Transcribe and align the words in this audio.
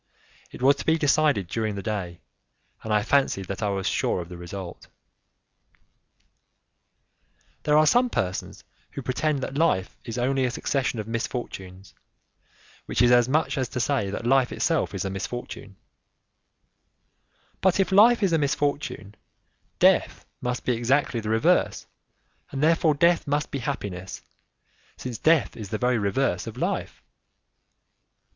It 0.49 0.63
was 0.63 0.77
to 0.77 0.85
be 0.87 0.97
decided 0.97 1.45
during 1.47 1.75
the 1.75 1.83
day, 1.83 2.21
and 2.81 2.91
I 2.91 3.03
fancied 3.03 3.45
that 3.45 3.61
I 3.61 3.69
was 3.69 3.85
sure 3.85 4.19
of 4.19 4.29
the 4.29 4.35
result. 4.35 4.87
There 7.61 7.77
are 7.77 7.85
some 7.85 8.09
persons 8.09 8.63
who 8.93 9.03
pretend 9.03 9.43
that 9.43 9.59
life 9.59 9.99
is 10.03 10.17
only 10.17 10.43
a 10.43 10.49
succession 10.49 10.97
of 10.97 11.07
misfortunes, 11.07 11.93
which 12.87 12.99
is 12.99 13.11
as 13.11 13.29
much 13.29 13.59
as 13.59 13.69
to 13.69 13.79
say 13.79 14.09
that 14.09 14.25
life 14.25 14.51
itself 14.51 14.95
is 14.95 15.05
a 15.05 15.11
misfortune; 15.11 15.75
but 17.61 17.79
if 17.79 17.91
life 17.91 18.23
is 18.23 18.33
a 18.33 18.39
misfortune, 18.39 19.13
death 19.77 20.25
must 20.41 20.65
be 20.65 20.73
exactly 20.73 21.19
the 21.19 21.29
reverse 21.29 21.85
and 22.49 22.63
therefore 22.63 22.95
death 22.95 23.27
must 23.27 23.51
be 23.51 23.59
happiness, 23.59 24.23
since 24.97 25.19
death 25.19 25.55
is 25.55 25.69
the 25.69 25.77
very 25.77 25.99
reverse 25.99 26.47
of 26.47 26.57
life. 26.57 27.03